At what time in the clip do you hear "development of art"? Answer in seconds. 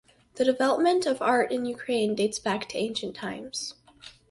0.43-1.51